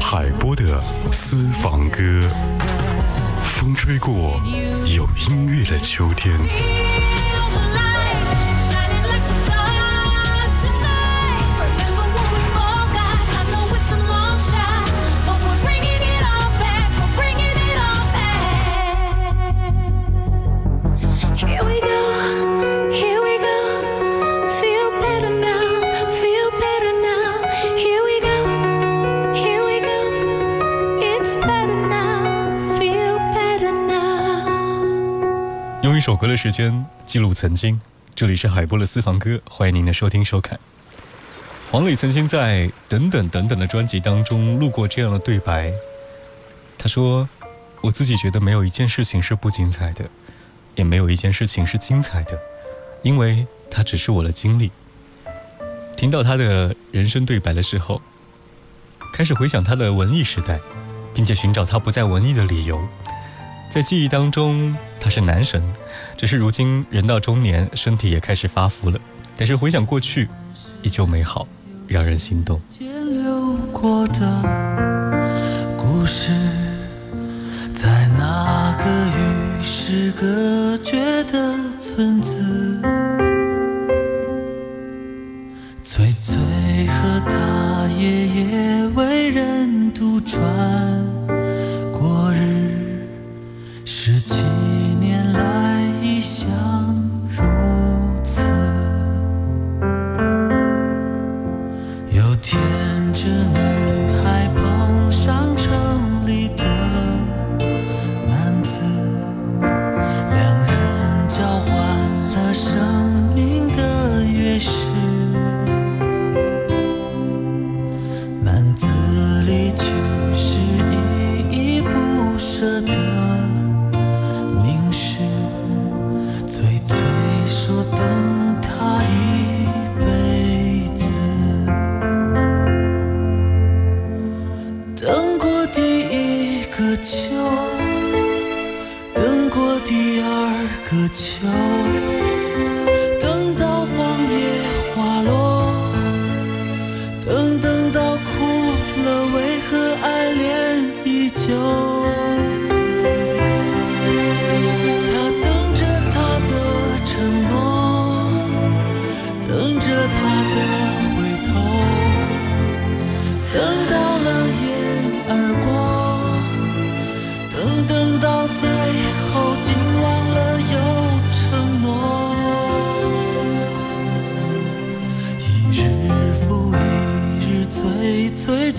[0.00, 2.20] 海波的私房歌，
[3.44, 4.40] 风吹过
[4.86, 6.38] 有音乐的秋天。
[36.02, 37.80] 首歌的时间，记录曾经。
[38.12, 40.58] 这里是海波的私房歌，欢迎您的收听收看。
[41.70, 45.72] 黄磊曾经在《等等等等》的专辑当中录过这样的对白，
[46.76, 47.28] 他说
[47.82, 50.04] ：“我自己觉得没有一件事情是不精彩的，
[50.74, 52.36] 也没有一件事情是精彩的，
[53.02, 54.72] 因为它只是我的经历。”
[55.96, 58.02] 听到他的人生对白的时候，
[59.14, 60.58] 开始回想他的文艺时代，
[61.14, 62.88] 并且寻找他不再文艺的理由。
[63.72, 65.62] 在记忆当中，他是男神，
[66.14, 69.00] 只是如今人到中年，身体也开始发福了。
[69.34, 70.28] 但是回想过去，
[70.82, 71.48] 依旧美好，
[71.88, 72.60] 让人心动。
[72.68, 72.86] 间
[73.22, 74.20] 流过的
[75.78, 76.32] 故事，
[77.74, 78.84] 在那个
[79.16, 82.71] 与世隔绝的村子，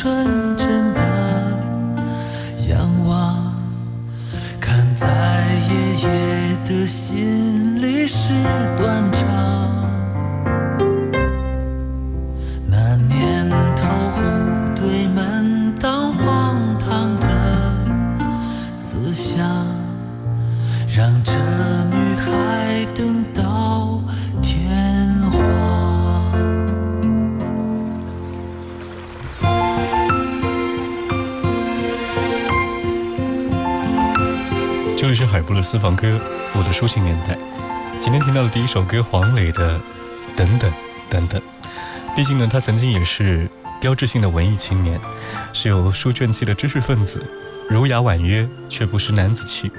[0.00, 1.00] 纯真的
[2.68, 3.52] 仰望，
[4.60, 5.08] 看在
[5.68, 8.28] 爷爷的心里是
[8.76, 9.26] 断肠。
[12.64, 14.20] 那年头虎
[14.76, 17.26] 对门当荒唐的
[18.76, 19.44] 思想，
[20.96, 21.32] 让这
[21.90, 23.24] 女孩等。
[23.34, 23.37] 待。
[35.28, 36.18] 海波的私房歌，
[36.54, 37.36] 我的抒情年代。
[38.00, 39.76] 今天听到的第一首歌，黄磊的
[40.34, 40.72] 《等等
[41.10, 41.40] 等等》。
[42.16, 43.48] 毕竟呢，他曾经也是
[43.80, 44.98] 标志性的文艺青年，
[45.52, 47.22] 是有书卷气的知识分子，
[47.68, 49.70] 儒雅婉约却不失男子气。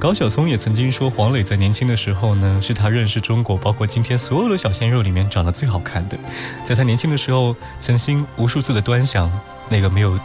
[0.00, 6.16] 高晓松也曾经说，黄磊在年轻的时候呢，是他认识中国，包括今天所有的小鲜肉里面长得最好看的。
[6.64, 9.30] 在他年轻的时候，曾经无数次的端详
[9.68, 10.18] 那个没有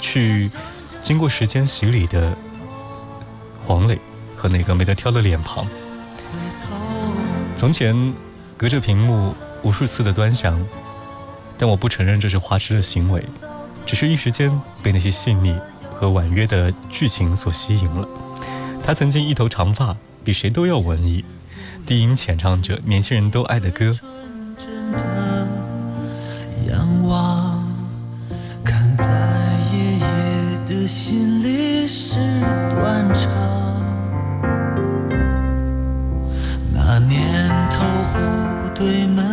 [0.00, 0.50] 去
[1.02, 2.34] 经过时间洗礼的。
[3.66, 3.98] 黄磊
[4.36, 5.66] 和那个没得挑的脸庞。
[7.56, 8.14] 从前
[8.56, 10.58] 隔着屏幕无数次的端详，
[11.56, 13.24] 但我不承认这是花痴的行为，
[13.86, 14.50] 只是一时间
[14.82, 15.56] 被那些细腻
[15.94, 18.06] 和婉约的剧情所吸引了。
[18.82, 21.24] 他曾经一头长发，比谁都要文艺，
[21.86, 23.96] 低音浅唱着年轻人都爱的歌。
[26.68, 27.66] 仰望，
[28.62, 29.04] 看在
[29.72, 32.16] 爷爷的心里是
[32.70, 33.53] 断肠。
[38.74, 39.23] 对门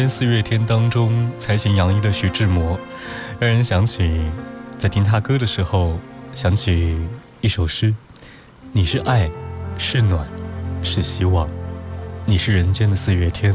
[0.00, 2.78] 间四月天》当中才情洋溢的徐志摩，
[3.38, 4.18] 让人想起，
[4.78, 5.98] 在听他歌的时候，
[6.32, 6.96] 想起
[7.42, 7.94] 一首诗：
[8.72, 9.30] 你是爱，
[9.76, 10.26] 是暖，
[10.82, 11.46] 是希望，
[12.24, 13.54] 你是人间的四月天。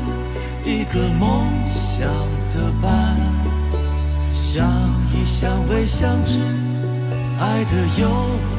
[0.63, 2.07] 一个梦想
[2.53, 3.17] 的伴？
[4.31, 4.67] 相
[5.11, 6.39] 依相偎相知，
[7.39, 8.09] 爱的有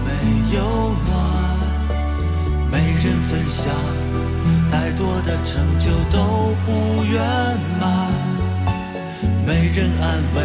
[0.04, 0.10] 没
[0.56, 0.60] 有
[1.06, 1.10] 暖？
[2.70, 3.72] 没人分享，
[4.66, 7.20] 再多的成就都不圆
[7.80, 8.10] 满。
[9.46, 10.42] 没人安慰，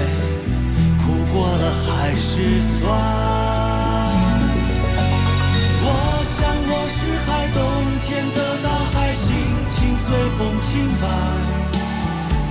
[1.00, 2.78] 苦过了还是酸。
[5.84, 5.86] 我
[6.22, 6.38] 想
[6.70, 7.60] 我是海，冬
[8.04, 9.36] 天的大海，心
[9.70, 10.06] 情随
[10.38, 11.47] 风轻摆。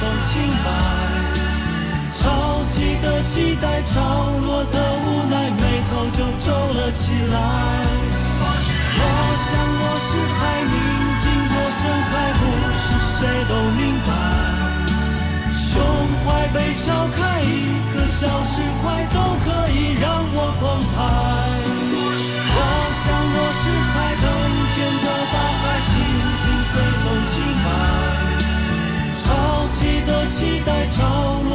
[0.00, 0.66] 风清白。
[2.12, 2.20] 潮
[2.70, 3.94] 起的期待，潮
[4.44, 7.36] 落的无奈，眉头就皱了起来。
[9.00, 9.02] 我
[9.46, 9.48] 想
[9.80, 10.76] 我是海，宁
[11.22, 12.42] 静的深海，不
[12.74, 13.18] 是谁
[13.48, 14.10] 都明白。
[15.52, 15.70] 胸
[16.24, 17.46] 怀被敲开，一
[17.94, 18.60] 个小时
[30.98, 31.47] 期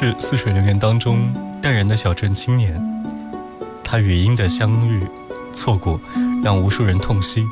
[0.00, 2.80] 是《似水流年》当中淡然的小镇青年，
[3.82, 5.04] 他与鹰的相遇、
[5.52, 6.00] 错过，
[6.44, 7.44] 让无数人痛惜。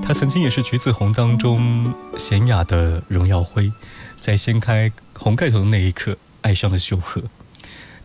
[0.00, 3.72] 他曾经也是《橘子红》当中娴雅的荣耀辉，
[4.20, 7.24] 在掀开红盖头的那一刻，爱上了秀禾。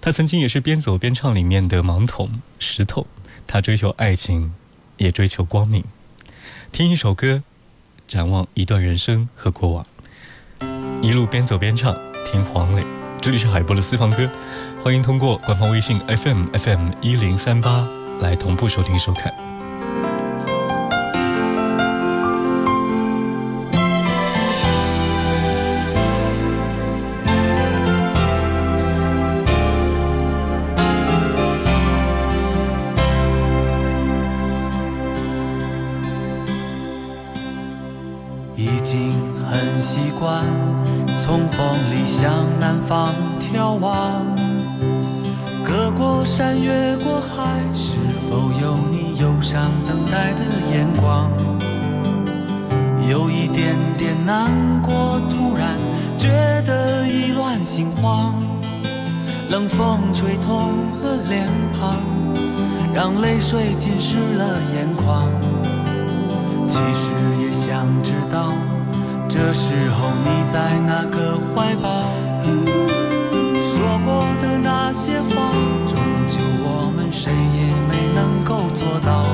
[0.02, 3.06] 他曾经也是《边走边唱》里面的盲童石头，
[3.46, 4.52] 他追求爱情，
[4.98, 5.84] 也追求光明。
[6.72, 7.44] 听一首歌，
[8.08, 9.86] 展望一段人生和过往，
[11.04, 11.96] 一路边走边唱，
[12.26, 12.84] 听黄磊。
[13.22, 14.30] 这里是海波的私房歌，
[14.82, 17.86] 欢迎通过官方微信 FM FM 一零三八
[18.22, 19.49] 来同步收听收看。
[59.70, 61.48] 风吹痛了脸
[61.80, 61.96] 庞，
[62.94, 65.30] 让泪水浸湿了眼眶。
[66.68, 67.12] 其实
[67.42, 68.52] 也想知道，
[69.28, 72.04] 这时候你在哪个怀抱？
[73.62, 75.52] 说过的那些话，
[75.88, 75.98] 终
[76.28, 79.26] 究我们谁也没能够做到。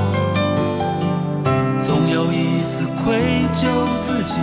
[1.80, 3.66] 总有一丝愧疚，
[3.96, 4.34] 自己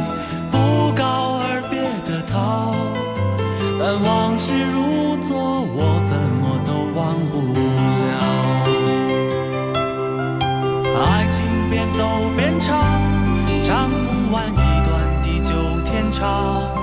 [0.52, 2.74] 不告而别的逃。
[3.80, 7.40] 但往事如做，我怎么都忘不
[8.04, 8.12] 了。
[11.00, 12.04] 爱情边走
[12.36, 12.84] 边唱，
[13.64, 14.92] 唱不完一段
[15.24, 15.54] 地久
[15.86, 16.83] 天长。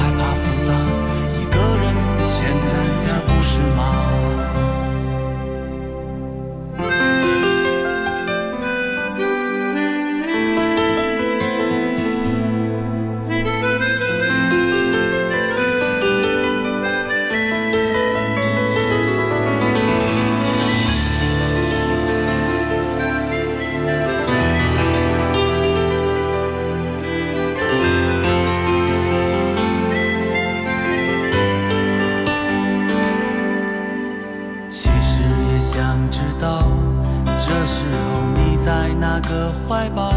[39.13, 40.13] 那个怀抱。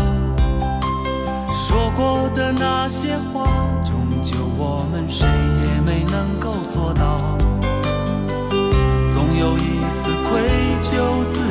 [1.53, 3.45] 说过的那些话
[3.85, 7.37] 终究我们谁也没能够做到。
[9.13, 10.43] 总有一丝愧
[10.81, 11.44] 疚自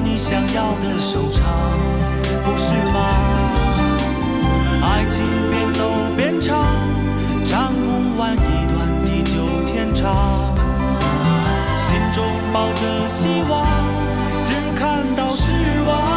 [0.00, 1.44] 你想要的收场，
[2.44, 2.98] 不是吗？
[4.80, 6.64] 爱情边走边唱，
[7.44, 10.54] 唱不完一段地久天长。
[11.76, 13.66] 心中抱着希望，
[14.44, 15.52] 只看到失
[15.86, 16.07] 望。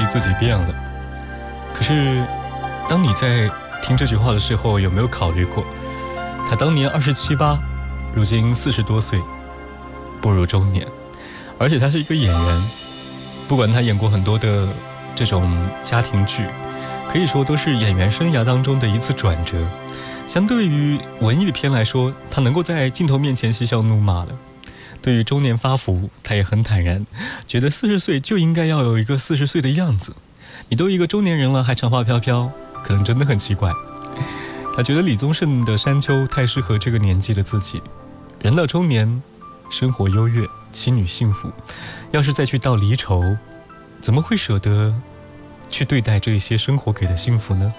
[0.00, 0.68] 惜自己变了。
[1.74, 2.24] 可是，
[2.88, 3.50] 当你在
[3.82, 5.64] 听这句话的时候，有没有考虑过，
[6.48, 7.58] 他当年二十七八，
[8.14, 9.20] 如今四十多岁，
[10.20, 10.86] 步入中年，
[11.58, 12.62] 而且他是一个演员，
[13.48, 14.68] 不管他演过很多的
[15.14, 15.50] 这种
[15.82, 16.44] 家庭剧，
[17.08, 19.56] 可以说都是演员生涯当中的一次转折。
[20.26, 24.28] 相对于文艺的片来说，他能够在镜头面前嬉笑怒骂了。
[25.02, 27.06] 对于中年发福，他也很坦然，
[27.46, 30.14] 觉得四十岁就应该要有一个四十岁的样子。
[30.68, 32.50] 你都一个中年人了，还长发飘飘，
[32.84, 33.72] 可能真的很奇怪。
[34.76, 37.82] 他觉得李宗盛的《山丘》太适合这个年纪的自己。
[38.40, 39.22] 人到中年，
[39.70, 41.50] 生活优越，妻女幸福，
[42.12, 43.36] 要是再去到离愁，
[44.00, 44.94] 怎么会舍得
[45.68, 47.72] 去对待这些生活给的幸福呢？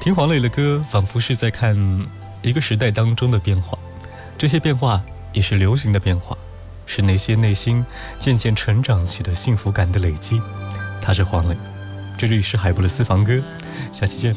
[0.00, 1.76] 听黄磊的歌，仿佛是在看
[2.42, 3.76] 一个时代当中的变化，
[4.38, 5.02] 这些变化。
[5.32, 6.36] 也是流行的变化，
[6.86, 7.84] 是那些内心
[8.18, 10.40] 渐渐成长起的幸福感的累积。
[11.00, 11.56] 他是黄磊，
[12.16, 13.40] 这里是海波的私房歌，
[13.92, 14.34] 下期见。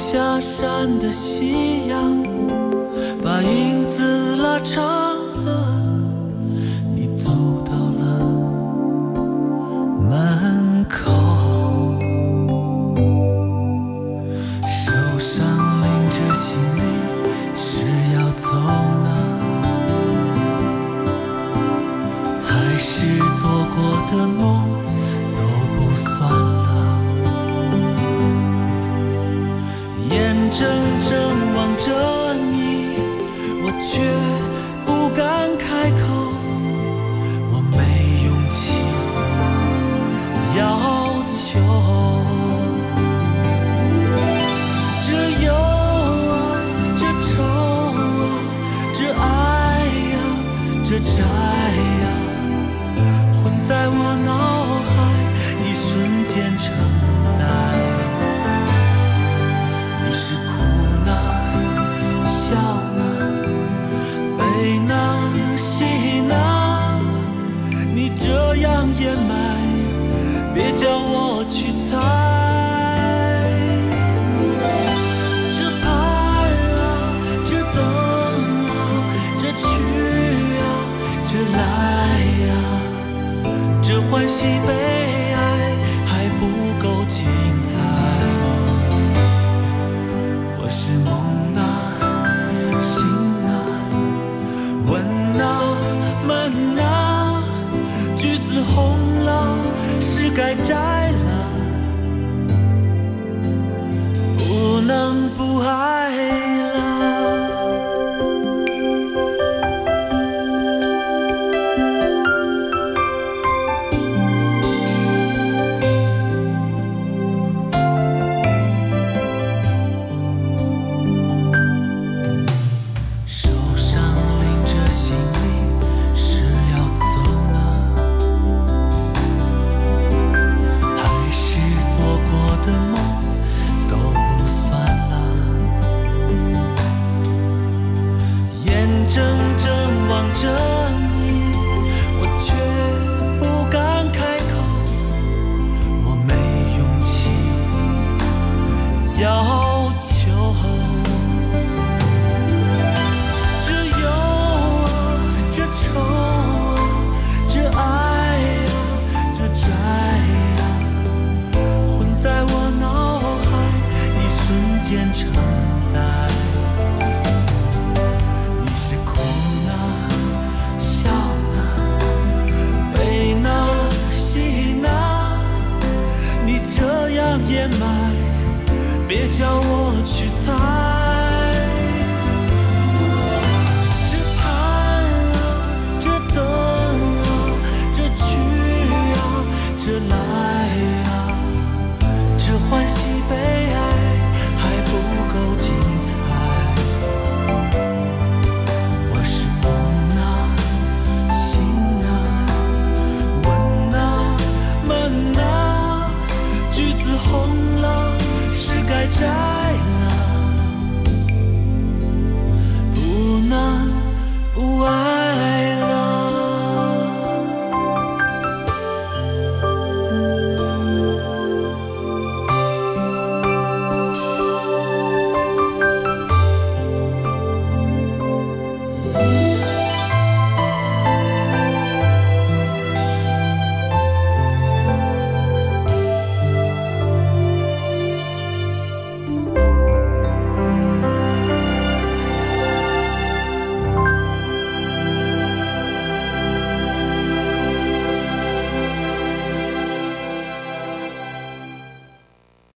[0.00, 2.22] 下山的夕阳
[3.20, 5.07] 把影子拉长。
[54.16, 54.92] 脑海
[55.64, 56.97] 一瞬间成
[100.38, 101.07] 该摘。